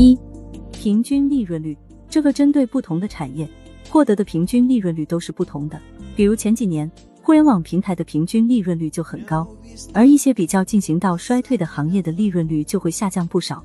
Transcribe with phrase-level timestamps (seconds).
[0.00, 0.18] 一、
[0.72, 1.76] 平均利润率，
[2.08, 3.46] 这个针对不同的产业
[3.90, 5.78] 获得的平均利润率都是不同的。
[6.16, 6.90] 比如前几年，
[7.20, 9.46] 互联网平台的平均利润率就很高，
[9.92, 13.62] 而一些比较进行到衰退的行业的利润率就会下降不少。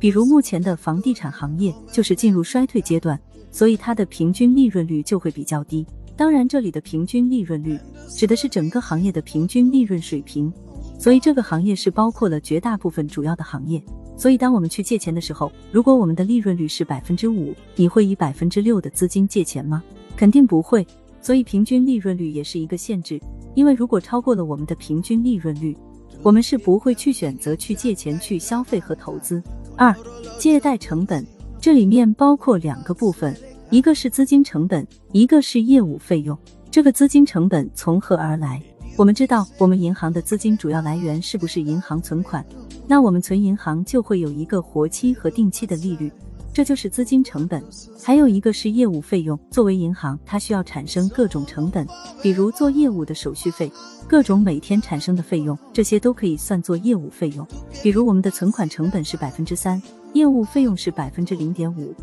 [0.00, 3.16] 比如目前的房地产行业就是进入衰退阶段，
[3.52, 5.86] 所以它的平均利润率就会比较低。
[6.16, 7.78] 当然，这里的平均利润率
[8.08, 10.52] 指的是整个行业的平均利润水平，
[10.98, 13.82] 所以这个行业是包括了绝大部分主要的行业。
[14.16, 19.82] 所以，当我们去借钱的时候，如果我们的利润率是百分之五，你会以百分之六的资金借钱吗？
[20.16, 20.86] 肯定不会。
[21.20, 23.20] 所以，平均利润率也是一个限制，
[23.54, 25.76] 因为如果超过了我们的平均利润率，
[26.22, 29.42] 我们是不会去选择去借钱去消费和投资。
[29.76, 29.94] 二、
[30.38, 31.22] 借贷成本，
[31.60, 33.36] 这里面包括两个部分。
[33.68, 36.38] 一个是资金成本，一个是业务费用。
[36.70, 38.62] 这个资金成本从何而来？
[38.98, 42.42] 我们知道，我们银行的资金主要来源是不是银行存款？
[42.86, 46.10] 那我们存银行就会有一个活期和定期的利率，
[46.50, 47.62] 这就是资金成本。
[48.02, 51.86] 还有一个是业务费用，作为银行，它需要产生各种成本，
[52.22, 53.70] 比如做业务的手续费，
[54.08, 57.46] 各种每天产生的费用，这些都可以算作业务费用。
[57.82, 59.80] 比如我们的存款成本是百分之三，
[60.14, 61.94] 业务费用是百分之零点五。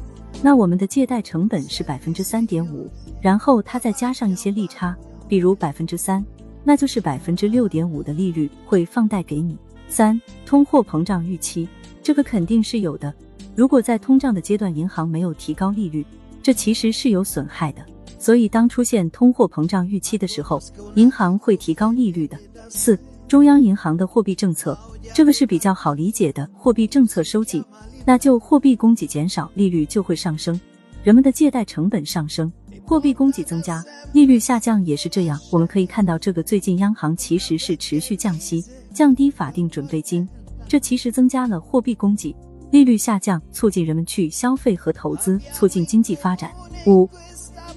[0.43, 2.87] 那我们的借贷成本是百分之三点五，
[3.19, 4.95] 然后它再加上一些利差，
[5.27, 6.23] 比如百分之三，
[6.63, 9.57] 那就是百分之六点五的利率会放贷给你。
[9.87, 11.67] 三、通货膨胀预期，
[12.01, 13.13] 这个肯定是有的。
[13.55, 16.05] 如果在通胀的阶段，银行没有提高利率，
[16.41, 17.85] 这其实是有损害的。
[18.17, 20.59] 所以当出现通货膨胀预期的时候，
[20.95, 22.37] 银行会提高利率的。
[22.69, 22.97] 四、
[23.27, 24.77] 中央银行的货币政策，
[25.13, 27.63] 这个是比较好理解的，货币政策收紧。
[28.05, 30.59] 那就货币供给减少，利率就会上升，
[31.03, 32.51] 人们的借贷成本上升，
[32.85, 35.39] 货币供给增加，利率下降也是这样。
[35.51, 40.27] 我们可以看到，这个最近央行其实是持续降息，降低法定准备金，
[40.67, 42.35] 这其实增加了货币供给，
[42.71, 46.51] 利率下降，促进人们去消费和投资，促进经济发展。
[46.85, 47.09] 五，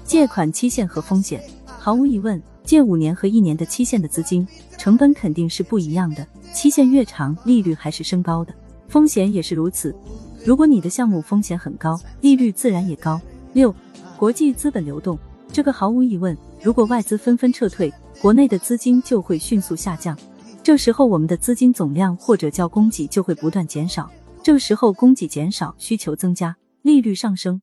[0.03, 4.45] 借款期限和风险，毫无疑问，借五年和一年的期限的资金
[4.77, 8.53] 成本肯定是不一样的，期限越长，利率还是升高的。
[8.89, 9.95] 风险也是如此，
[10.45, 13.19] 如果你的项目风险很高，利率自然也高。
[13.53, 13.73] 六，
[14.17, 15.17] 国际资本流动，
[15.51, 17.91] 这个毫无疑问，如果外资纷纷撤退，
[18.21, 20.17] 国内的资金就会迅速下降，
[20.61, 24.09] 这时候我们的资金总量或者叫供给就会不断减少，
[24.43, 27.61] 这时候供给减少，需求增加，利率上升，